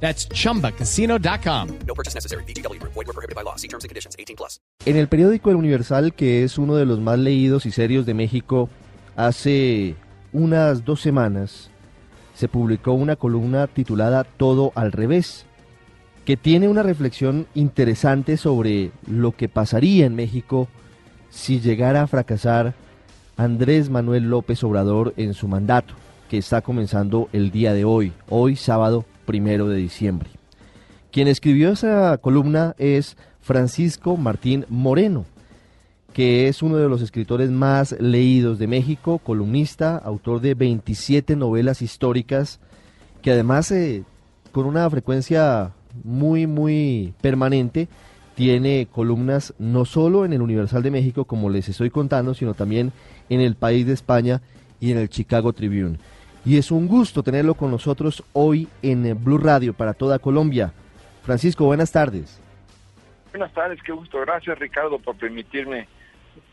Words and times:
That's 0.00 0.28
chumbacasino.com. 0.28 1.68
No 1.86 1.94
purchase 1.94 2.14
necessary. 2.14 2.44
BGW. 2.44 2.80
Void 2.82 2.94
were 2.94 3.12
prohibited 3.12 3.34
by 3.34 3.42
law. 3.42 3.56
See 3.56 3.68
terms 3.68 3.84
and 3.84 3.88
conditions. 3.88 4.14
18 4.18 4.36
plus. 4.36 4.60
En 4.84 4.96
el 4.96 5.08
periódico 5.08 5.50
El 5.50 5.56
Universal, 5.56 6.14
que 6.14 6.44
es 6.44 6.58
uno 6.58 6.76
de 6.76 6.86
los 6.86 7.00
más 7.00 7.18
leídos 7.18 7.66
y 7.66 7.72
serios 7.72 8.06
de 8.06 8.14
México, 8.14 8.68
hace 9.16 9.96
unas 10.32 10.84
dos 10.84 11.00
semanas 11.00 11.70
se 12.34 12.48
publicó 12.48 12.92
una 12.92 13.16
columna 13.16 13.66
titulada 13.66 14.24
Todo 14.24 14.70
al 14.74 14.92
revés, 14.92 15.46
que 16.26 16.36
tiene 16.36 16.68
una 16.68 16.82
reflexión 16.82 17.46
interesante 17.54 18.36
sobre 18.36 18.90
lo 19.06 19.32
que 19.32 19.48
pasaría 19.48 20.04
en 20.04 20.14
México 20.14 20.68
si 21.30 21.60
llegara 21.60 22.02
a 22.02 22.06
fracasar 22.06 22.74
Andrés 23.38 23.88
Manuel 23.88 24.24
López 24.24 24.62
Obrador 24.62 25.14
en 25.16 25.32
su 25.32 25.48
mandato, 25.48 25.94
que 26.28 26.36
está 26.36 26.60
comenzando 26.60 27.30
el 27.32 27.50
día 27.50 27.72
de 27.72 27.84
hoy, 27.84 28.12
hoy 28.28 28.56
sábado 28.56 29.06
primero 29.26 29.68
de 29.68 29.76
diciembre. 29.76 30.30
Quien 31.12 31.28
escribió 31.28 31.70
esa 31.70 32.16
columna 32.18 32.74
es 32.78 33.16
Francisco 33.40 34.16
Martín 34.16 34.64
Moreno, 34.68 35.24
que 36.12 36.48
es 36.48 36.62
uno 36.62 36.76
de 36.76 36.88
los 36.88 37.02
escritores 37.02 37.50
más 37.50 37.94
leídos 38.00 38.58
de 38.58 38.66
México, 38.66 39.18
columnista, 39.18 39.98
autor 39.98 40.40
de 40.40 40.54
27 40.54 41.36
novelas 41.36 41.82
históricas, 41.82 42.60
que 43.22 43.32
además 43.32 43.70
eh, 43.70 44.04
con 44.52 44.66
una 44.66 44.88
frecuencia 44.88 45.72
muy, 46.04 46.46
muy 46.46 47.14
permanente, 47.20 47.88
tiene 48.34 48.86
columnas 48.90 49.54
no 49.58 49.84
solo 49.84 50.24
en 50.24 50.32
el 50.32 50.42
Universal 50.42 50.82
de 50.82 50.90
México, 50.90 51.24
como 51.24 51.48
les 51.48 51.68
estoy 51.68 51.90
contando, 51.90 52.34
sino 52.34 52.54
también 52.54 52.92
en 53.28 53.40
el 53.40 53.54
País 53.54 53.86
de 53.86 53.94
España 53.94 54.42
y 54.80 54.92
en 54.92 54.98
el 54.98 55.08
Chicago 55.08 55.52
Tribune. 55.52 55.98
Y 56.46 56.58
es 56.58 56.70
un 56.70 56.86
gusto 56.86 57.24
tenerlo 57.24 57.54
con 57.54 57.72
nosotros 57.72 58.22
hoy 58.32 58.68
en 58.80 59.22
Blue 59.22 59.38
Radio 59.38 59.74
para 59.74 59.94
toda 59.94 60.20
Colombia. 60.20 60.72
Francisco, 61.24 61.64
buenas 61.64 61.90
tardes. 61.90 62.40
Buenas 63.32 63.52
tardes, 63.52 63.82
qué 63.82 63.90
gusto. 63.90 64.20
Gracias 64.20 64.56
Ricardo 64.56 65.00
por 65.00 65.16
permitirme 65.16 65.88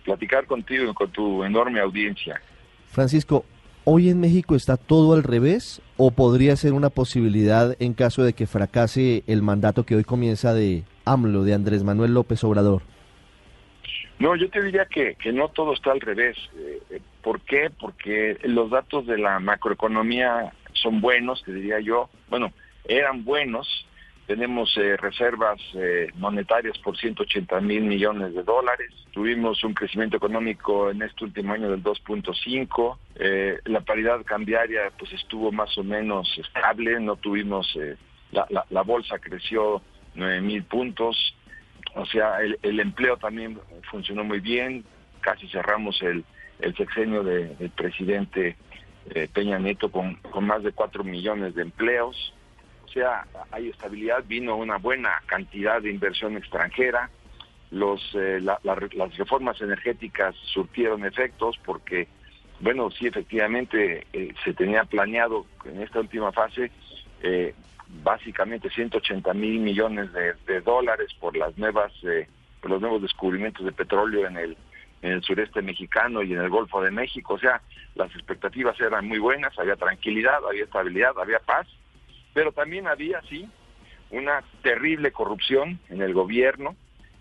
platicar 0.03 0.47
contigo 0.47 0.89
y 0.89 0.93
con 0.95 1.11
tu 1.11 1.43
enorme 1.43 1.79
audiencia. 1.79 2.41
Francisco, 2.87 3.45
¿hoy 3.83 4.09
en 4.09 4.19
México 4.19 4.55
está 4.55 4.77
todo 4.77 5.13
al 5.13 5.21
revés 5.21 5.79
o 5.95 6.09
podría 6.09 6.55
ser 6.55 6.73
una 6.73 6.89
posibilidad 6.89 7.75
en 7.79 7.93
caso 7.93 8.23
de 8.23 8.33
que 8.33 8.47
fracase 8.47 9.23
el 9.27 9.43
mandato 9.43 9.85
que 9.85 9.95
hoy 9.95 10.03
comienza 10.03 10.55
de 10.55 10.85
AMLO, 11.05 11.43
de 11.43 11.53
Andrés 11.53 11.83
Manuel 11.83 12.15
López 12.15 12.43
Obrador? 12.43 12.81
No, 14.17 14.35
yo 14.35 14.49
te 14.49 14.63
diría 14.63 14.87
que, 14.87 15.13
que 15.21 15.31
no 15.31 15.49
todo 15.49 15.73
está 15.73 15.91
al 15.91 16.01
revés. 16.01 16.35
Eh, 16.57 16.99
¿Por 17.23 17.39
qué? 17.41 17.69
Porque 17.69 18.37
los 18.43 18.69
datos 18.69 19.07
de 19.07 19.17
la 19.17 19.39
macroeconomía 19.39 20.51
son 20.73 20.99
buenos, 20.99 21.41
te 21.43 21.53
diría 21.53 21.79
yo. 21.79 22.09
Bueno, 22.29 22.51
eran 22.83 23.23
buenos. 23.23 23.87
Tenemos 24.27 24.75
eh, 24.77 24.97
reservas 24.97 25.59
eh, 25.73 26.09
monetarias 26.15 26.77
por 26.79 26.97
180 26.97 27.61
mil 27.61 27.83
millones 27.83 28.35
de 28.35 28.43
dólares. 28.43 28.89
Tuvimos 29.11 29.63
un 29.63 29.73
crecimiento 29.73 30.17
económico 30.17 30.89
en 30.89 31.01
este 31.01 31.23
último 31.23 31.53
año 31.53 31.69
del 31.69 31.81
2.5. 31.81 32.97
Eh, 33.15 33.59
la 33.65 33.81
paridad 33.81 34.21
cambiaria 34.25 34.91
pues 34.97 35.13
estuvo 35.13 35.51
más 35.51 35.77
o 35.77 35.83
menos 35.83 36.27
estable. 36.37 36.99
No 36.99 37.15
tuvimos, 37.15 37.73
eh, 37.79 37.95
la, 38.31 38.47
la, 38.69 38.81
bolsa 38.81 39.17
creció 39.19 39.81
9 40.15 40.41
mil 40.41 40.63
puntos. 40.63 41.35
O 41.95 42.05
sea, 42.05 42.41
el, 42.41 42.59
el, 42.63 42.79
empleo 42.81 43.15
también 43.17 43.59
funcionó 43.91 44.23
muy 44.23 44.39
bien, 44.39 44.83
casi 45.21 45.47
cerramos 45.49 46.01
el, 46.01 46.25
el 46.59 46.75
sexenio 46.75 47.23
de, 47.23 47.55
del 47.55 47.69
presidente 47.71 48.55
eh, 49.09 49.27
Peña 49.31 49.59
Nieto 49.59 49.91
con, 49.91 50.15
con 50.15 50.45
más 50.45 50.63
de 50.63 50.71
4 50.71 51.03
millones 51.03 51.55
de 51.55 51.63
empleos. 51.63 52.33
O 52.85 52.87
sea, 52.89 53.25
hay 53.51 53.69
estabilidad, 53.69 54.23
vino 54.25 54.55
una 54.55 54.77
buena 54.77 55.21
cantidad 55.25 55.81
de 55.81 55.89
inversión 55.89 56.37
extranjera, 56.37 57.09
los, 57.71 58.01
eh, 58.13 58.39
la, 58.39 58.59
la, 58.63 58.77
las 58.93 59.17
reformas 59.17 59.59
energéticas 59.59 60.35
surtieron 60.53 61.05
efectos 61.05 61.59
porque, 61.65 62.07
bueno, 62.59 62.91
sí, 62.91 63.07
efectivamente 63.07 64.05
eh, 64.13 64.33
se 64.43 64.53
tenía 64.53 64.83
planeado 64.83 65.47
en 65.65 65.81
esta 65.81 65.99
última 65.99 66.31
fase 66.31 66.71
eh, 67.23 67.55
básicamente 68.03 68.69
180 68.69 69.33
mil 69.33 69.59
millones 69.59 70.11
de, 70.13 70.33
de, 70.45 70.61
dólares 70.61 71.09
por 71.19 71.35
las 71.35 71.57
nuevas 71.57 71.91
eh, 72.03 72.27
por 72.61 72.71
los 72.71 72.81
nuevos 72.81 73.01
descubrimientos 73.01 73.65
de 73.65 73.71
petróleo 73.71 74.27
en 74.27 74.37
el 74.37 74.57
en 75.03 75.11
el 75.11 75.21
sureste 75.21 75.61
mexicano 75.61 76.23
y 76.23 76.33
en 76.33 76.41
el 76.41 76.49
Golfo 76.49 76.81
de 76.81 76.89
México, 76.89 77.35
o 77.35 77.37
sea, 77.37 77.61
las 77.93 78.09
expectativas 78.15 78.79
eran 78.81 79.07
muy 79.07 79.19
buenas, 79.19 79.57
había 79.59 79.75
tranquilidad, 79.75 80.39
había 80.47 80.63
estabilidad, 80.63 81.13
había 81.19 81.37
paz, 81.39 81.67
pero 82.33 82.51
también 82.51 82.87
había 82.87 83.21
sí 83.29 83.47
una 84.09 84.43
terrible 84.63 85.11
corrupción 85.11 85.79
en 85.89 86.01
el 86.01 86.13
gobierno, 86.13 86.75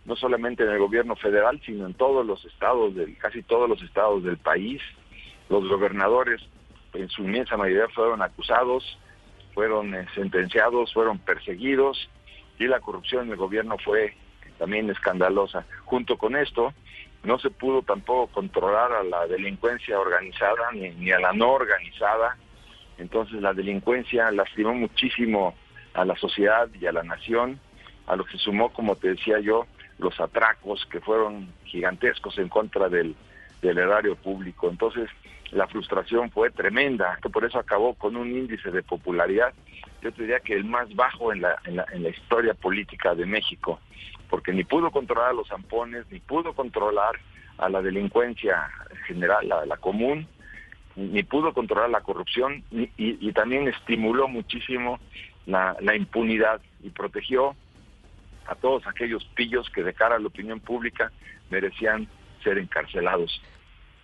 no 0.06 0.16
solamente 0.16 0.62
en 0.62 0.70
el 0.70 0.78
gobierno 0.78 1.16
federal, 1.16 1.60
sino 1.66 1.84
en 1.84 1.94
todos 1.94 2.24
los 2.24 2.42
estados 2.46 2.94
del 2.94 3.18
casi 3.18 3.42
todos 3.42 3.68
los 3.68 3.82
estados 3.82 4.24
del 4.24 4.38
país. 4.38 4.80
Los 5.50 5.68
gobernadores 5.68 6.40
en 6.94 7.08
su 7.10 7.22
inmensa 7.22 7.56
mayoría 7.56 7.88
fueron 7.88 8.22
acusados 8.22 8.98
fueron 9.54 9.94
eh, 9.94 10.06
sentenciados, 10.14 10.92
fueron 10.92 11.18
perseguidos 11.18 12.08
y 12.58 12.66
la 12.66 12.80
corrupción 12.80 13.26
en 13.26 13.32
el 13.32 13.36
gobierno 13.36 13.76
fue 13.78 14.14
también 14.58 14.90
escandalosa. 14.90 15.66
Junto 15.84 16.16
con 16.16 16.36
esto, 16.36 16.72
no 17.24 17.38
se 17.38 17.50
pudo 17.50 17.82
tampoco 17.82 18.32
controlar 18.32 18.92
a 18.92 19.02
la 19.02 19.26
delincuencia 19.26 19.98
organizada 19.98 20.72
ni, 20.72 20.90
ni 20.90 21.12
a 21.12 21.20
la 21.20 21.32
no 21.32 21.52
organizada. 21.52 22.36
Entonces 22.98 23.40
la 23.40 23.52
delincuencia 23.52 24.30
lastimó 24.30 24.74
muchísimo 24.74 25.54
a 25.94 26.04
la 26.04 26.16
sociedad 26.16 26.68
y 26.80 26.86
a 26.86 26.92
la 26.92 27.02
nación, 27.02 27.60
a 28.06 28.16
lo 28.16 28.24
que 28.24 28.38
sumó, 28.38 28.72
como 28.72 28.96
te 28.96 29.08
decía 29.08 29.38
yo, 29.40 29.66
los 29.98 30.18
atracos 30.20 30.84
que 30.86 31.00
fueron 31.00 31.52
gigantescos 31.64 32.38
en 32.38 32.48
contra 32.48 32.88
del, 32.88 33.14
del 33.60 33.78
erario 33.78 34.16
público. 34.16 34.68
Entonces, 34.68 35.08
la 35.52 35.66
frustración 35.66 36.30
fue 36.30 36.50
tremenda, 36.50 37.18
que 37.22 37.28
por 37.28 37.44
eso 37.44 37.58
acabó 37.58 37.94
con 37.94 38.16
un 38.16 38.30
índice 38.30 38.70
de 38.70 38.82
popularidad, 38.82 39.52
yo 40.00 40.12
te 40.12 40.22
diría 40.22 40.40
que 40.40 40.54
el 40.54 40.64
más 40.64 40.92
bajo 40.96 41.32
en 41.32 41.42
la, 41.42 41.56
en 41.64 41.76
la, 41.76 41.86
en 41.92 42.02
la 42.02 42.08
historia 42.08 42.54
política 42.54 43.14
de 43.14 43.26
México, 43.26 43.78
porque 44.32 44.54
ni 44.54 44.64
pudo 44.64 44.90
controlar 44.90 45.28
a 45.28 45.34
los 45.34 45.46
zampones, 45.48 46.06
ni 46.10 46.18
pudo 46.18 46.54
controlar 46.54 47.20
a 47.58 47.68
la 47.68 47.82
delincuencia 47.82 48.66
general, 49.06 49.46
la, 49.46 49.76
común, 49.76 50.26
ni 50.96 51.22
pudo 51.22 51.52
controlar 51.52 51.90
la 51.90 52.00
corrupción, 52.00 52.64
y, 52.70 53.30
también 53.32 53.68
estimuló 53.68 54.28
muchísimo 54.28 54.98
la, 55.44 55.76
la 55.82 55.94
impunidad 55.94 56.62
y 56.82 56.88
protegió 56.88 57.54
a 58.46 58.54
todos 58.54 58.86
aquellos 58.86 59.22
pillos 59.34 59.68
que 59.68 59.82
de 59.82 59.92
cara 59.92 60.16
a 60.16 60.18
la 60.18 60.28
opinión 60.28 60.60
pública 60.60 61.12
merecían 61.50 62.08
ser 62.42 62.56
encarcelados. 62.56 63.38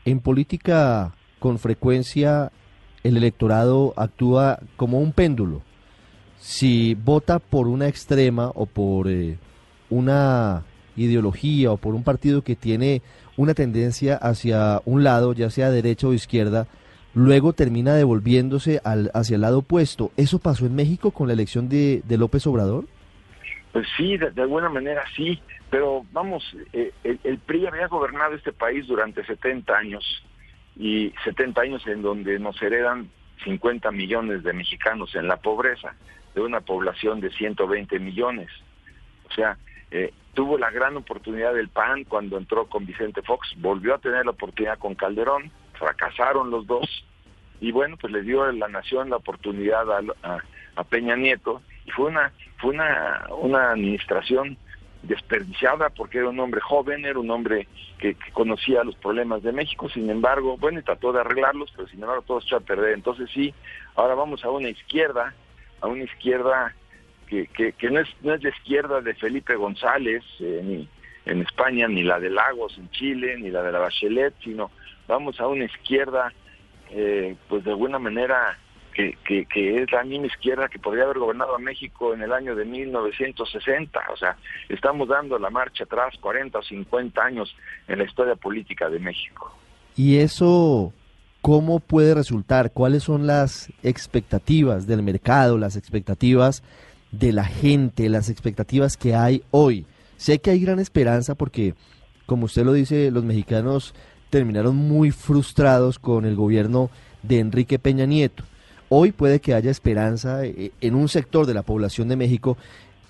En 0.05 0.21
política 0.21 1.15
con 1.39 1.59
frecuencia 1.59 2.53
el 3.03 3.16
electorado 3.16 3.95
actúa 3.97 4.59
como 4.77 5.00
un 5.00 5.15
péndulo. 5.15 5.62
Si 6.37 6.95
vota 6.95 7.39
por 7.39 7.66
una 7.66 7.89
extrema 7.89 8.53
o 8.55 8.66
por 8.66 9.09
eh, 9.09 9.39
una 9.91 10.62
ideología 10.97 11.72
o 11.72 11.76
por 11.76 11.94
un 11.94 12.04
partido 12.04 12.43
que 12.43 12.57
tiene 12.57 13.03
una 13.36 13.54
tendencia 13.54 14.16
hacia 14.16 14.80
un 14.84 15.04
lado, 15.04 15.33
ya 15.33 15.51
sea 15.51 15.71
derecha 15.71 16.09
o 16.09 16.12
izquierda, 16.12 16.66
luego 17.15 17.53
termina 17.53 17.95
devolviéndose 17.95 18.80
al, 18.84 19.10
hacia 19.15 19.36
el 19.36 19.42
lado 19.42 19.59
opuesto. 19.59 20.10
¿Eso 20.16 20.39
pasó 20.39 20.66
en 20.66 20.74
México 20.74 21.10
con 21.12 21.28
la 21.28 21.34
elección 21.34 21.68
de, 21.68 22.03
de 22.04 22.18
López 22.18 22.47
Obrador? 22.47 22.84
Pues 23.72 23.86
sí, 23.97 24.16
de, 24.16 24.42
alguna 24.42 24.68
manera 24.68 25.04
sí, 25.15 25.41
pero 25.71 26.04
vamos, 26.12 26.42
eh, 26.72 26.92
el, 27.04 27.21
el 27.22 27.39
PRI 27.39 27.66
había 27.66 27.86
gobernado 27.86 28.34
este 28.34 28.53
país 28.53 28.86
durante 28.86 29.24
70 29.24 29.77
años 29.77 30.24
y 30.77 31.12
70 31.24 31.60
años 31.60 31.86
en 31.86 32.03
donde 32.03 32.39
nos 32.39 32.60
heredan 32.62 33.10
50 33.45 33.91
millones 33.91 34.42
de 34.42 34.53
mexicanos 34.53 35.15
en 35.15 35.28
la 35.28 35.36
pobreza, 35.36 35.95
de 36.34 36.41
una 36.41 36.60
población 36.60 37.21
de 37.21 37.30
120 37.30 37.98
millones. 37.98 38.48
O 39.28 39.34
sea, 39.34 39.59
eh, 39.90 40.12
tuvo 40.34 40.58
la 40.58 40.70
gran 40.70 40.96
oportunidad 40.96 41.54
del 41.54 41.68
PAN 41.68 42.04
cuando 42.04 42.38
entró 42.38 42.66
con 42.66 42.86
Vicente 42.86 43.22
Fox, 43.22 43.54
volvió 43.56 43.94
a 43.94 43.98
tener 43.98 44.24
la 44.24 44.32
oportunidad 44.32 44.78
con 44.78 44.94
Calderón, 44.94 45.50
fracasaron 45.74 46.50
los 46.50 46.66
dos, 46.66 47.04
y 47.60 47.72
bueno, 47.72 47.96
pues 47.96 48.12
le 48.12 48.22
dio 48.22 48.44
a 48.44 48.52
la 48.52 48.68
nación 48.68 49.10
la 49.10 49.16
oportunidad 49.16 49.90
a, 49.90 50.42
a, 50.76 50.84
Peña 50.84 51.16
Nieto, 51.16 51.62
y 51.86 51.90
fue 51.90 52.06
una, 52.06 52.32
fue 52.58 52.70
una, 52.70 53.26
una 53.40 53.72
administración 53.72 54.56
desperdiciada 55.02 55.90
porque 55.90 56.18
era 56.18 56.28
un 56.28 56.40
hombre 56.40 56.60
joven, 56.60 57.04
era 57.04 57.18
un 57.18 57.30
hombre 57.30 57.68
que, 57.98 58.16
conocía 58.32 58.84
los 58.84 58.96
problemas 58.96 59.42
de 59.42 59.52
México, 59.52 59.88
sin 59.88 60.10
embargo, 60.10 60.56
bueno, 60.56 60.80
y 60.80 60.82
trató 60.82 61.12
de 61.12 61.20
arreglarlos, 61.20 61.72
pero 61.74 61.88
sin 61.88 62.02
embargo 62.02 62.22
todo 62.22 62.40
se 62.40 62.46
echó 62.46 62.56
a 62.56 62.60
perder. 62.60 62.94
Entonces 62.94 63.28
sí, 63.32 63.54
ahora 63.96 64.14
vamos 64.14 64.44
a 64.44 64.50
una 64.50 64.68
izquierda, 64.68 65.34
a 65.80 65.86
una 65.86 66.04
izquierda 66.04 66.74
que, 67.28 67.47
que, 67.72 67.91
no, 67.91 68.01
es, 68.01 68.09
no 68.22 68.34
es 68.34 68.42
la 68.42 68.48
izquierda 68.48 69.01
de 69.01 69.15
Felipe 69.15 69.54
González 69.54 70.25
eh, 70.41 70.60
ni 70.65 70.89
en 71.27 71.42
España, 71.42 71.86
ni 71.89 72.03
la 72.03 72.19
de 72.19 72.30
Lagos 72.30 72.77
en 72.78 72.91
Chile, 72.91 73.36
ni 73.39 73.51
la 73.51 73.63
de 73.63 73.72
la 73.72 73.80
Bachelet, 73.80 74.34
sino 74.42 74.71
vamos 75.07 75.39
a 75.41 75.47
una 75.47 75.65
izquierda, 75.65 76.33
eh, 76.91 77.36
pues 77.48 77.65
de 77.65 77.71
alguna 77.71 77.98
manera 77.98 78.59
que, 78.95 79.45
que, 79.45 79.83
es 79.83 79.92
la 79.92 80.03
misma 80.03 80.27
izquierda 80.27 80.69
que 80.69 80.78
podría 80.80 81.04
haber 81.04 81.19
gobernado 81.19 81.54
a 81.54 81.59
México 81.59 82.15
en 82.15 82.22
el 82.22 82.33
año 82.33 82.57
de 82.57 82.65
1960. 82.65 84.01
O 84.13 84.16
sea, 84.16 84.36
estamos 84.69 85.07
dando 85.07 85.39
la 85.39 85.51
marcha 85.51 85.84
atrás 85.84 86.15
40 86.21 86.59
o 86.59 86.63
50 86.63 87.22
años 87.22 87.54
en 87.86 87.98
la 87.98 88.04
historia 88.04 88.34
política 88.34 88.89
de 88.89 88.98
México. 88.98 89.54
¿Y 89.95 90.19
eso 90.19 90.92
cómo 91.42 91.78
puede 91.78 92.15
resultar? 92.15 92.72
¿Cuáles 92.72 93.04
son 93.04 93.27
las 93.27 93.72
expectativas 93.84 94.89
del 94.89 95.03
mercado, 95.03 95.59
las 95.59 95.77
expectativas 95.77 96.65
de 97.10 97.33
la 97.33 97.45
gente, 97.45 98.09
las 98.09 98.28
expectativas 98.28 98.97
que 98.97 99.15
hay 99.15 99.43
hoy? 99.51 99.87
Sé 100.16 100.41
que 100.41 100.51
hay 100.51 100.60
gran 100.60 100.78
esperanza 100.78 101.34
porque, 101.34 101.75
como 102.27 102.47
usted 102.47 102.65
lo 102.65 102.72
dice, 102.72 103.10
los 103.10 103.25
mexicanos 103.25 103.95
terminaron 104.31 104.77
muy 104.77 105.10
frustrados 105.10 105.99
con 105.99 106.25
el 106.25 106.37
gobierno 106.37 106.91
de 107.22 107.39
Enrique 107.39 107.78
Peña 107.78 108.07
Nieto. 108.07 108.45
Hoy 108.89 109.13
puede 109.13 109.41
que 109.41 109.55
haya 109.55 109.71
esperanza 109.71 110.45
eh, 110.45 110.72
en 110.81 110.95
un 110.95 111.09
sector 111.09 111.47
de 111.47 111.55
la 111.55 111.63
población 111.63 112.09
de 112.09 112.16
México, 112.16 112.57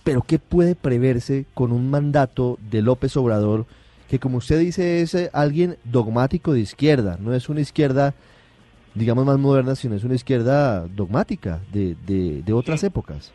pero 0.03 0.23
¿qué 0.23 0.39
puede 0.39 0.75
preverse 0.75 1.47
con 1.55 1.73
un 1.73 1.91
mandato 1.91 2.59
de 2.71 2.83
López 2.83 3.17
Obrador 3.17 3.67
que, 4.09 4.19
como 4.19 4.39
usted 4.39 4.59
dice, 4.59 5.03
es 5.03 5.15
eh, 5.15 5.31
alguien 5.33 5.77
dogmático 5.85 6.53
de 6.53 6.61
izquierda? 6.61 7.17
No 7.21 7.35
es 7.35 7.49
una 7.49 7.61
izquierda, 7.61 8.15
digamos, 8.95 9.25
más 9.25 9.39
moderna, 9.39 9.77
sino 9.77 9.95
es 9.95 10.05
una 10.05 10.15
izquierda 10.15 10.87
dogmática 10.89 11.61
de, 11.73 11.95
de, 12.07 12.53
otras 12.53 12.83
épocas. 12.83 13.33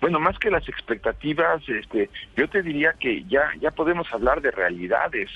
Bueno, 0.00 0.20
más 0.20 0.38
que 0.38 0.50
las 0.50 0.68
expectativas, 0.68 1.66
este, 1.68 2.10
yo 2.36 2.48
te 2.48 2.62
diría 2.62 2.94
que 2.94 3.24
ya, 3.24 3.52
ya 3.60 3.70
podemos 3.70 4.12
hablar 4.12 4.40
de 4.40 4.50
realidades. 4.50 5.30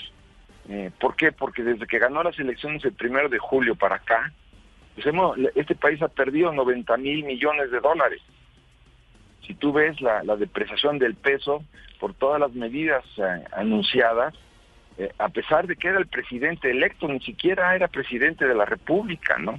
Eh, 0.68 0.90
¿Por 1.00 1.16
qué? 1.16 1.32
Porque 1.32 1.62
desde 1.62 1.86
que 1.86 1.98
ganó 1.98 2.22
las 2.22 2.38
elecciones 2.38 2.84
el 2.84 2.92
primero 2.92 3.28
de 3.28 3.38
julio 3.38 3.74
para 3.74 3.96
acá, 3.96 4.32
pues 4.94 5.06
este 5.54 5.74
país 5.74 6.00
ha 6.02 6.08
perdido 6.08 6.52
90 6.52 6.96
mil 6.98 7.24
millones 7.24 7.70
de 7.70 7.80
dólares. 7.80 8.20
Si 9.46 9.54
tú 9.54 9.72
ves 9.72 10.00
la, 10.00 10.22
depreciación 10.36 10.98
del 10.98 11.14
peso 11.14 11.64
por 11.98 12.14
todas 12.14 12.40
las 12.40 12.52
medidas 12.52 13.04
eh, 13.16 13.44
anunciadas, 13.52 14.34
eh, 14.98 15.10
a 15.18 15.30
pesar 15.30 15.66
de 15.66 15.76
que 15.76 15.88
era 15.88 15.98
el 15.98 16.06
presidente 16.06 16.70
electo, 16.70 17.08
ni 17.08 17.20
siquiera 17.20 17.74
era 17.74 17.88
presidente 17.88 18.46
de 18.46 18.54
la 18.54 18.66
República, 18.66 19.38
¿no? 19.38 19.58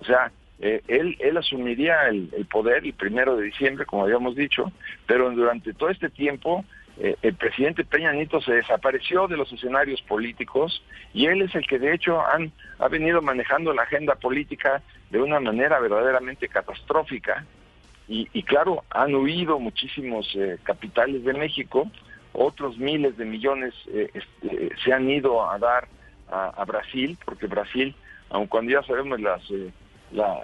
O 0.00 0.04
sea, 0.04 0.32
eh, 0.60 0.82
él, 0.88 1.16
él 1.20 1.36
asumiría 1.38 2.08
el, 2.08 2.28
poder 2.50 2.84
el 2.84 2.92
primero 2.92 3.36
de 3.36 3.44
diciembre, 3.44 3.86
como 3.86 4.04
habíamos 4.04 4.36
dicho, 4.36 4.70
pero 5.06 5.30
durante 5.30 5.72
todo 5.72 5.88
este 5.88 6.10
tiempo 6.10 6.64
eh, 6.98 7.16
el 7.22 7.34
presidente 7.34 7.82
Peña 7.84 8.12
Nieto 8.12 8.42
se 8.42 8.52
desapareció 8.52 9.26
de 9.26 9.38
los 9.38 9.50
escenarios 9.50 10.02
políticos 10.02 10.82
y 11.14 11.26
él 11.26 11.40
es 11.40 11.54
el 11.54 11.66
que 11.66 11.78
de 11.78 11.94
hecho 11.94 12.20
han, 12.20 12.52
ha 12.78 12.88
venido 12.88 13.22
manejando 13.22 13.72
la 13.72 13.84
agenda 13.84 14.16
política 14.16 14.82
de 15.08 15.22
una 15.22 15.40
manera 15.40 15.80
verdaderamente 15.80 16.48
catastrófica. 16.48 17.46
Y, 18.12 18.42
claro, 18.42 18.82
han 18.90 19.14
huido 19.14 19.60
muchísimos 19.60 20.28
eh, 20.34 20.58
capitales 20.64 21.22
de 21.22 21.32
México, 21.32 21.88
otros 22.32 22.76
miles 22.76 23.16
de 23.16 23.24
millones 23.24 23.72
eh, 23.86 24.10
este, 24.12 24.70
se 24.82 24.92
han 24.92 25.08
ido 25.08 25.48
a 25.48 25.56
dar 25.60 25.86
a, 26.28 26.64
Brasil, 26.64 27.16
porque 27.24 27.46
Brasil, 27.46 27.94
aun 28.30 28.48
cuando 28.48 28.72
ya 28.72 28.82
sabemos 28.82 29.20
las, 29.20 29.42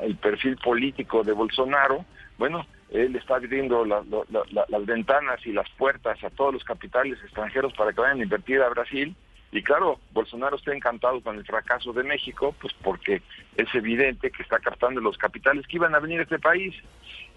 el 0.03 0.17
perfil 0.17 0.57
político 0.57 1.23
de 1.23 1.33
Bolsonaro, 1.33 2.05
bueno, 2.39 2.67
él 2.91 3.17
está 3.17 3.37
abriendo 3.37 3.85
las 3.85 4.87
ventanas 4.87 5.45
y 5.47 5.53
las 5.53 5.69
puertas 5.71 6.23
a 6.23 6.31
todos 6.31 6.55
los 6.55 6.65
capitales 6.65 7.19
extranjeros 7.23 7.73
para 7.75 7.93
que 7.93 8.01
vayan 8.01 8.21
a 8.21 8.25
invertir 8.25 8.63
a 8.63 8.69
Brasil. 8.69 9.15
Y 9.53 9.63
claro, 9.63 10.01
Bolsonaro 10.13 10.57
está 10.57 10.75
encantado 10.75 11.21
con 11.21 11.37
el 11.37 11.45
fracaso 11.45 11.93
de 11.93 12.03
México, 12.03 12.55
pues 12.61 12.75
porque 12.83 13.23
es 13.57 13.75
evidente 13.75 14.31
que 14.31 14.43
está 14.43 14.59
captando 14.59 15.01
los 15.01 15.17
capitales 15.17 15.67
que 15.67 15.77
iban 15.77 15.95
a 15.95 16.01
venir 16.01 16.21
a 16.21 16.25
este 16.25 16.39
país. 16.39 16.75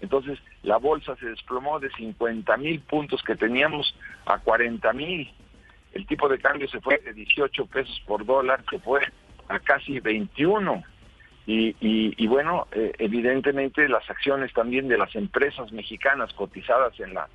Entonces, 0.02 0.38
la 0.62 0.76
bolsa 0.76 1.16
se 1.16 1.26
desplomó 1.26 1.78
de 1.80 1.90
50 1.90 2.56
mil 2.56 2.80
puntos 2.80 3.22
que 3.22 3.36
teníamos 3.36 3.94
a 4.26 4.38
40 4.38 4.92
mil. 4.92 5.32
El 5.92 6.06
tipo 6.06 6.28
de 6.28 6.38
cambio 6.38 6.68
se 6.68 6.80
fue 6.80 6.98
de 6.98 7.12
18 7.12 7.66
pesos 7.66 8.02
por 8.06 8.24
dólar, 8.24 8.62
se 8.70 8.78
fue 8.80 9.00
a 9.48 9.58
casi 9.58 9.98
21. 10.00 10.82
Y, 11.46 12.26
bueno, 12.28 12.68
eh, 12.70 12.92
evidentemente 12.98 13.88
las 13.88 14.08
acciones 14.08 14.52
también 14.52 14.86
de 14.86 14.96
las 14.96 15.14
empresas 15.16 15.72
mexicanas 15.72 16.32
cotizadas 16.34 16.98
en 17.00 17.14
la 17.14 17.28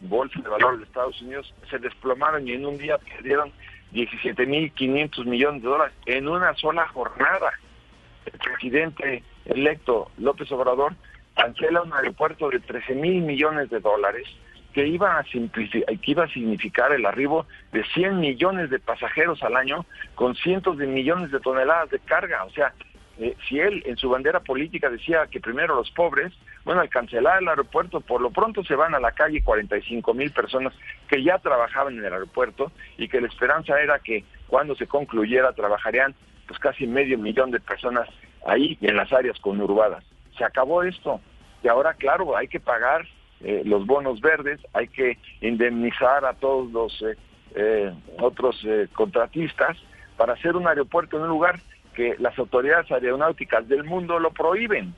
Bolsa 0.00 0.40
de 0.40 0.48
Valores 0.48 0.80
de 0.80 0.86
Estados 0.86 1.20
Unidos 1.20 1.52
se 1.68 1.78
desplomaron 1.78 2.46
y 2.46 2.52
en 2.52 2.64
un 2.64 2.78
día 2.78 2.98
perdieron 2.98 3.52
17.500 3.92 5.24
millones 5.24 5.62
de 5.62 5.68
dólares 5.68 5.94
en 6.06 6.28
una 6.28 6.54
sola 6.54 6.86
jornada. 6.88 7.52
El 8.24 8.38
presidente 8.38 9.22
electo 9.44 10.10
López 10.18 10.50
Obrador 10.52 10.94
cancela 11.34 11.82
un 11.82 11.92
aeropuerto 11.92 12.50
de 12.50 12.60
13 12.60 12.94
mil 12.94 13.22
millones 13.22 13.70
de 13.70 13.80
dólares 13.80 14.26
que 14.72 14.86
iba, 14.86 15.18
a 15.18 15.24
que 15.24 15.98
iba 16.04 16.24
a 16.24 16.28
significar 16.28 16.92
el 16.92 17.06
arribo 17.06 17.46
de 17.72 17.84
100 17.84 18.20
millones 18.20 18.70
de 18.70 18.78
pasajeros 18.78 19.42
al 19.42 19.56
año 19.56 19.86
con 20.14 20.34
cientos 20.36 20.78
de 20.78 20.86
millones 20.86 21.30
de 21.30 21.40
toneladas 21.40 21.90
de 21.90 21.98
carga. 22.00 22.44
O 22.44 22.50
sea, 22.50 22.72
eh, 23.20 23.36
si 23.48 23.58
él 23.58 23.82
en 23.84 23.96
su 23.96 24.08
bandera 24.08 24.38
política 24.40 24.88
decía 24.88 25.26
que 25.26 25.40
primero 25.40 25.74
los 25.74 25.90
pobres, 25.90 26.32
bueno, 26.64 26.80
al 26.80 26.88
cancelar 26.88 27.42
el 27.42 27.48
aeropuerto, 27.48 28.00
por 28.00 28.20
lo 28.20 28.30
pronto 28.30 28.62
se 28.62 28.76
van 28.76 28.94
a 28.94 29.00
la 29.00 29.10
calle 29.10 29.42
45 29.42 30.14
mil 30.14 30.30
personas 30.30 30.72
que 31.08 31.22
ya 31.24 31.38
trabajaban 31.38 31.98
en 31.98 32.04
el 32.04 32.12
aeropuerto 32.12 32.70
y 32.96 33.08
que 33.08 33.20
la 33.20 33.26
esperanza 33.26 33.80
era 33.80 33.98
que 33.98 34.24
cuando 34.46 34.76
se 34.76 34.86
concluyera 34.86 35.52
trabajarían 35.52 36.14
pues 36.46 36.60
casi 36.60 36.86
medio 36.86 37.18
millón 37.18 37.50
de 37.50 37.58
personas 37.58 38.08
ahí 38.46 38.78
en 38.82 38.96
las 38.96 39.12
áreas 39.12 39.38
conurbadas. 39.40 40.04
Se 40.36 40.44
acabó 40.44 40.84
esto 40.84 41.20
y 41.64 41.68
ahora, 41.68 41.94
claro, 41.94 42.36
hay 42.36 42.46
que 42.46 42.60
pagar 42.60 43.04
eh, 43.40 43.62
los 43.64 43.84
bonos 43.84 44.20
verdes, 44.20 44.60
hay 44.74 44.86
que 44.86 45.18
indemnizar 45.40 46.24
a 46.24 46.34
todos 46.34 46.70
los 46.70 47.04
eh, 47.56 47.92
otros 48.20 48.64
contratistas 48.92 49.76
para 50.16 50.34
hacer 50.34 50.54
un 50.54 50.68
aeropuerto 50.68 51.16
en 51.16 51.24
un 51.24 51.28
lugar 51.30 51.58
que 51.98 52.14
las 52.20 52.38
autoridades 52.38 52.88
aeronáuticas 52.92 53.66
del 53.66 53.82
mundo 53.82 54.20
lo 54.20 54.30
prohíben. 54.30 54.94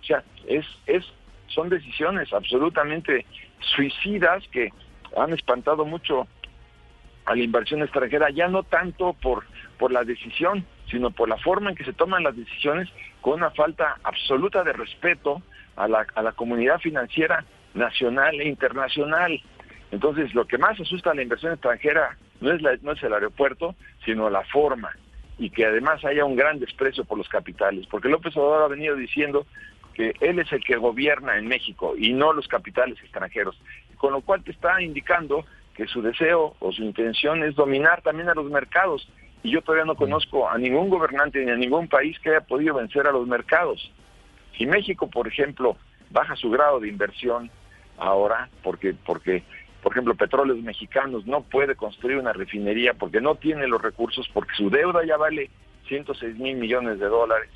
O 0.00 0.04
sea, 0.04 0.24
es, 0.48 0.66
es, 0.86 1.04
son 1.46 1.68
decisiones 1.68 2.32
absolutamente 2.32 3.24
suicidas 3.60 4.42
que 4.50 4.72
han 5.16 5.32
espantado 5.32 5.84
mucho 5.84 6.26
a 7.24 7.36
la 7.36 7.42
inversión 7.44 7.82
extranjera, 7.82 8.30
ya 8.30 8.48
no 8.48 8.64
tanto 8.64 9.12
por, 9.12 9.44
por 9.78 9.92
la 9.92 10.02
decisión, 10.02 10.66
sino 10.90 11.12
por 11.12 11.28
la 11.28 11.36
forma 11.36 11.70
en 11.70 11.76
que 11.76 11.84
se 11.84 11.92
toman 11.92 12.24
las 12.24 12.34
decisiones 12.34 12.88
con 13.20 13.34
una 13.34 13.52
falta 13.52 13.98
absoluta 14.02 14.64
de 14.64 14.72
respeto 14.72 15.40
a 15.76 15.86
la, 15.86 16.04
a 16.16 16.22
la 16.22 16.32
comunidad 16.32 16.80
financiera 16.80 17.44
nacional 17.74 18.40
e 18.40 18.48
internacional. 18.48 19.40
Entonces, 19.92 20.34
lo 20.34 20.48
que 20.48 20.58
más 20.58 20.80
asusta 20.80 21.12
a 21.12 21.14
la 21.14 21.22
inversión 21.22 21.52
extranjera 21.52 22.16
no 22.40 22.50
es, 22.50 22.60
la, 22.60 22.76
no 22.82 22.90
es 22.90 23.02
el 23.04 23.14
aeropuerto, 23.14 23.76
sino 24.04 24.28
la 24.30 24.42
forma 24.46 24.90
y 25.40 25.48
que 25.48 25.64
además 25.64 26.04
haya 26.04 26.26
un 26.26 26.36
gran 26.36 26.60
desprecio 26.60 27.06
por 27.06 27.16
los 27.16 27.28
capitales, 27.28 27.86
porque 27.86 28.10
López 28.10 28.36
Obrador 28.36 28.64
ha 28.64 28.68
venido 28.68 28.94
diciendo 28.94 29.46
que 29.94 30.12
él 30.20 30.38
es 30.38 30.52
el 30.52 30.62
que 30.62 30.76
gobierna 30.76 31.38
en 31.38 31.48
México 31.48 31.94
y 31.96 32.12
no 32.12 32.34
los 32.34 32.46
capitales 32.46 32.98
extranjeros, 33.00 33.58
con 33.96 34.12
lo 34.12 34.20
cual 34.20 34.44
te 34.44 34.50
está 34.50 34.82
indicando 34.82 35.46
que 35.74 35.86
su 35.86 36.02
deseo 36.02 36.56
o 36.58 36.72
su 36.72 36.82
intención 36.82 37.42
es 37.42 37.54
dominar 37.54 38.02
también 38.02 38.28
a 38.28 38.34
los 38.34 38.50
mercados. 38.50 39.08
Y 39.42 39.52
yo 39.52 39.62
todavía 39.62 39.86
no 39.86 39.94
conozco 39.94 40.46
a 40.46 40.58
ningún 40.58 40.90
gobernante 40.90 41.42
ni 41.42 41.50
a 41.50 41.56
ningún 41.56 41.88
país 41.88 42.18
que 42.20 42.28
haya 42.28 42.42
podido 42.42 42.74
vencer 42.74 43.06
a 43.06 43.12
los 43.12 43.26
mercados. 43.26 43.90
Si 44.58 44.66
México, 44.66 45.08
por 45.08 45.26
ejemplo, 45.26 45.78
baja 46.10 46.36
su 46.36 46.50
grado 46.50 46.80
de 46.80 46.88
inversión 46.88 47.50
ahora, 47.96 48.50
porque, 48.62 48.94
porque 49.06 49.42
por 49.82 49.92
ejemplo, 49.92 50.14
Petróleos 50.14 50.58
Mexicanos 50.58 51.26
no 51.26 51.42
puede 51.42 51.74
construir 51.74 52.18
una 52.18 52.32
refinería 52.32 52.94
porque 52.94 53.20
no 53.20 53.36
tiene 53.36 53.66
los 53.66 53.80
recursos, 53.80 54.28
porque 54.32 54.54
su 54.56 54.70
deuda 54.70 55.04
ya 55.04 55.16
vale 55.16 55.50
106 55.88 56.36
mil 56.36 56.56
millones 56.56 56.98
de 56.98 57.06
dólares 57.06 57.50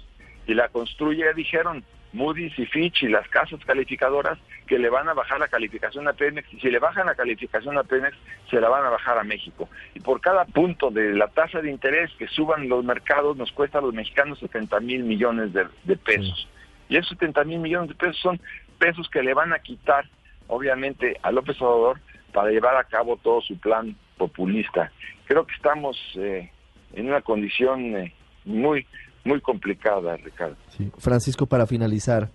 y 0.46 0.54
la 0.54 0.68
construye, 0.68 1.32
dijeron 1.34 1.84
Moody's 2.12 2.56
y 2.58 2.66
Fitch 2.66 3.02
y 3.02 3.08
las 3.08 3.28
casas 3.28 3.60
calificadoras 3.64 4.38
que 4.66 4.78
le 4.78 4.88
van 4.88 5.08
a 5.08 5.14
bajar 5.14 5.40
la 5.40 5.48
calificación 5.48 6.06
a 6.06 6.12
Pemex 6.12 6.52
y 6.52 6.60
si 6.60 6.70
le 6.70 6.78
bajan 6.78 7.06
la 7.06 7.14
calificación 7.14 7.76
a 7.76 7.82
Pemex 7.82 8.16
se 8.48 8.60
la 8.60 8.68
van 8.68 8.84
a 8.84 8.90
bajar 8.90 9.18
a 9.18 9.24
México. 9.24 9.68
Y 9.94 10.00
por 10.00 10.20
cada 10.20 10.44
punto 10.44 10.90
de 10.90 11.12
la 11.14 11.28
tasa 11.28 11.60
de 11.60 11.70
interés 11.70 12.10
que 12.18 12.28
suban 12.28 12.68
los 12.68 12.84
mercados 12.84 13.36
nos 13.36 13.52
cuesta 13.52 13.78
a 13.78 13.82
los 13.82 13.92
mexicanos 13.92 14.38
70 14.38 14.80
mil 14.80 15.02
millones 15.02 15.52
de, 15.52 15.96
pesos. 15.96 16.48
Y 16.88 16.96
esos 16.96 17.10
70 17.10 17.44
mil 17.44 17.58
millones 17.58 17.88
de 17.88 17.94
pesos 17.94 18.18
son 18.18 18.40
pesos 18.78 19.08
que 19.10 19.22
le 19.22 19.34
van 19.34 19.52
a 19.52 19.58
quitar 19.58 20.06
obviamente 20.46 21.18
a 21.22 21.32
López 21.32 21.60
Obrador 21.60 22.00
para 22.34 22.50
llevar 22.50 22.76
a 22.76 22.84
cabo 22.84 23.16
todo 23.16 23.40
su 23.40 23.56
plan 23.56 23.96
populista. 24.18 24.90
Creo 25.26 25.46
que 25.46 25.54
estamos 25.54 25.96
eh, 26.16 26.50
en 26.92 27.06
una 27.06 27.22
condición 27.22 27.96
eh, 27.96 28.12
muy, 28.44 28.86
muy 29.24 29.40
complicada, 29.40 30.16
Ricardo. 30.16 30.56
Francisco, 30.98 31.46
para 31.46 31.66
finalizar, 31.66 32.30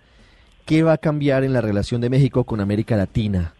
¿qué 0.66 0.82
va 0.82 0.94
a 0.94 0.98
cambiar 0.98 1.44
en 1.44 1.52
la 1.52 1.60
relación 1.60 2.00
de 2.00 2.08
México 2.08 2.44
con 2.44 2.60
América 2.60 2.96
Latina? 2.96 3.52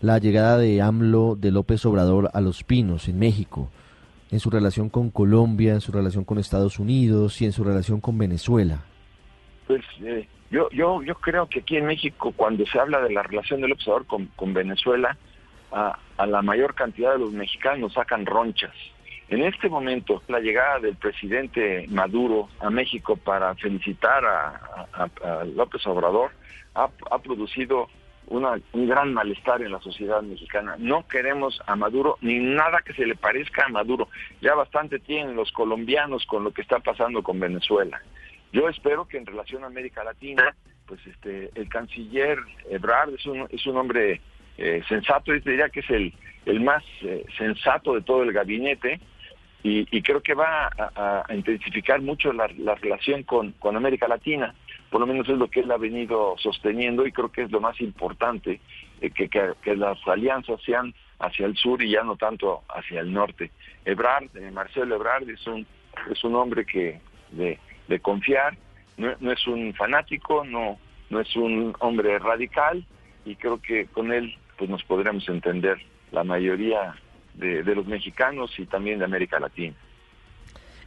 La 0.00 0.18
llegada 0.18 0.58
de 0.58 0.80
AMLO, 0.80 1.36
de 1.36 1.52
López 1.52 1.84
Obrador 1.84 2.30
a 2.32 2.40
Los 2.40 2.64
Pinos, 2.64 3.08
en 3.08 3.18
México, 3.18 3.70
en 4.30 4.40
su 4.40 4.48
relación 4.48 4.88
con 4.88 5.10
Colombia, 5.10 5.74
en 5.74 5.82
su 5.82 5.92
relación 5.92 6.24
con 6.24 6.38
Estados 6.38 6.78
Unidos 6.78 7.40
y 7.42 7.44
en 7.44 7.52
su 7.52 7.64
relación 7.64 8.00
con 8.00 8.16
Venezuela. 8.16 8.82
Pues 9.66 9.82
eh, 10.02 10.26
yo, 10.50 10.70
yo, 10.70 11.02
yo 11.02 11.14
creo 11.16 11.46
que 11.48 11.60
aquí 11.60 11.76
en 11.76 11.86
México, 11.86 12.32
cuando 12.34 12.64
se 12.64 12.78
habla 12.78 13.02
de 13.02 13.12
la 13.12 13.22
relación 13.22 13.60
de 13.60 13.68
López 13.68 13.86
Obrador 13.88 14.06
con, 14.06 14.26
con 14.36 14.54
Venezuela, 14.54 15.18
a, 15.76 16.26
la 16.26 16.42
mayor 16.42 16.74
cantidad 16.74 17.12
de 17.12 17.18
los 17.18 17.32
mexicanos 17.32 17.92
sacan 17.92 18.24
ronchas 18.24 18.72
en 19.28 19.42
este 19.42 19.68
momento, 19.68 20.22
la 20.28 20.38
llegada 20.38 20.78
del 20.78 20.94
presidente 20.94 21.86
Maduro 21.88 22.48
a 22.60 22.70
México 22.70 23.16
para 23.16 23.56
felicitar 23.56 24.24
a, 24.24 25.44
López 25.46 25.84
Obrador 25.88 26.30
ha, 26.74 26.88
producido 27.18 27.88
un 28.28 28.86
gran 28.86 29.12
malestar 29.12 29.62
en 29.62 29.72
la 29.72 29.80
sociedad 29.80 30.22
mexicana. 30.22 30.76
No 30.78 31.08
queremos 31.08 31.60
a 31.66 31.74
Maduro 31.74 32.18
ni 32.20 32.38
nada 32.38 32.82
que 32.84 32.92
se 32.92 33.04
le 33.04 33.16
parezca 33.16 33.64
a 33.64 33.68
Maduro. 33.68 34.08
Ya 34.40 34.54
bastante 34.54 35.00
tienen 35.00 35.34
los 35.34 35.50
colombianos 35.50 36.24
con 36.26 36.44
lo 36.44 36.52
que 36.52 36.62
está 36.62 36.78
pasando 36.78 37.24
con 37.24 37.40
Venezuela. 37.40 38.00
Yo 38.52 38.68
espero 38.68 39.08
que 39.08 39.18
en 39.18 39.26
relación 39.26 39.64
a 39.64 39.66
América 39.66 40.04
Latina, 40.04 40.54
pues 40.86 41.04
este, 41.04 41.50
el 41.56 41.68
canciller 41.68 42.38
Ebrard 42.70 43.12
es 43.14 43.26
un, 43.26 43.48
es 43.50 43.66
un 43.66 43.76
hombre 43.76 44.20
eh, 44.58 44.82
sensato, 44.88 45.34
y 45.34 45.40
diría 45.40 45.68
que 45.68 45.80
es 45.80 45.90
el, 45.90 46.12
el 46.46 46.60
más 46.60 46.82
eh, 47.02 47.24
sensato 47.36 47.94
de 47.94 48.02
todo 48.02 48.22
el 48.22 48.32
gabinete, 48.32 49.00
y, 49.68 50.02
creo 50.02 50.22
que 50.22 50.34
va 50.34 50.70
a, 50.78 51.24
intensificar 51.34 52.00
mucho 52.00 52.32
la, 52.32 52.46
relación 52.46 53.24
con, 53.24 53.54
América 53.64 54.06
Latina, 54.06 54.54
por 54.90 55.00
lo 55.00 55.06
menos 55.08 55.28
es 55.28 55.36
lo 55.36 55.48
que 55.48 55.60
él 55.60 55.70
ha 55.72 55.76
venido 55.76 56.36
sosteniendo 56.38 57.04
y 57.04 57.10
creo 57.10 57.32
que 57.32 57.42
es 57.42 57.50
lo 57.50 57.60
más 57.60 57.80
importante, 57.80 58.60
eh, 59.00 59.10
que, 59.10 59.76
las 59.76 59.98
alianzas 60.06 60.60
sean 60.62 60.94
hacia 61.18 61.46
el 61.46 61.56
sur 61.56 61.82
y 61.82 61.90
ya 61.90 62.04
no 62.04 62.16
tanto 62.16 62.62
hacia 62.68 63.00
el 63.00 63.12
norte. 63.12 63.50
Ebrard, 63.84 64.28
eh, 64.36 64.50
Marcelo 64.52 64.94
Ebrard 64.94 65.28
es 65.28 65.44
un, 65.48 65.66
es 66.10 66.22
un 66.22 66.36
hombre 66.36 66.64
que 66.64 67.00
de, 67.32 67.58
confiar, 68.00 68.56
no, 68.96 69.32
es 69.32 69.46
un 69.48 69.74
fanático, 69.74 70.44
no, 70.44 70.78
no 71.10 71.20
es 71.20 71.34
un 71.34 71.74
hombre 71.80 72.18
radical 72.20 72.84
y 73.24 73.34
creo 73.34 73.60
que 73.60 73.86
con 73.86 74.12
él 74.12 74.36
pues 74.56 74.70
nos 74.70 74.82
podremos 74.84 75.28
entender 75.28 75.78
la 76.12 76.24
mayoría 76.24 76.94
de, 77.34 77.62
los 77.74 77.86
mexicanos 77.86 78.50
y 78.58 78.66
también 78.66 78.98
de 78.98 79.04
América 79.04 79.38
Latina. 79.38 79.74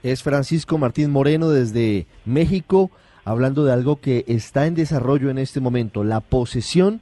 Es 0.02 0.24
Francisco 0.24 0.78
Martín 0.78 1.12
Moreno 1.12 1.50
desde 1.50 2.08
México, 2.26 2.90
hablando 3.26 3.66
de 3.66 3.74
algo 3.74 4.00
que 4.00 4.24
está 4.28 4.66
en 4.66 4.76
desarrollo 4.76 5.30
en 5.30 5.38
este 5.38 5.60
momento, 5.60 6.04
la 6.04 6.22
posesión 6.22 7.02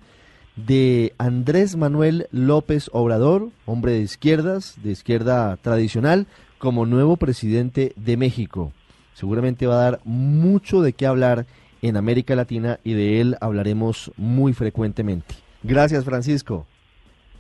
de 0.55 1.13
Andrés 1.19 1.75
Manuel 1.75 2.27
López 2.31 2.89
Obrador, 2.91 3.49
hombre 3.65 3.93
de 3.93 4.01
izquierdas, 4.01 4.77
de 4.83 4.91
izquierda 4.91 5.55
tradicional, 5.57 6.25
como 6.57 6.87
nuevo 6.87 7.17
presidente 7.17 7.93
de 7.95 8.17
México. 8.17 8.73
Seguramente 9.13 9.67
va 9.67 9.75
a 9.75 9.91
dar 9.91 9.99
mucho 10.03 10.81
de 10.81 10.93
qué 10.93 11.05
hablar 11.05 11.45
en 11.83 11.95
América 11.95 12.35
Latina 12.35 12.79
y 12.83 12.93
de 12.93 13.21
él 13.21 13.37
hablaremos 13.39 14.11
muy 14.17 14.53
frecuentemente. 14.53 15.46
Gracias, 15.63 16.05
Francisco. 16.05 16.65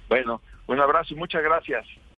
Bueno, 0.09 0.41
un 0.67 0.79
abrazo 0.79 1.13
y 1.13 1.17
muchas 1.17 1.43
gracias. 1.43 1.85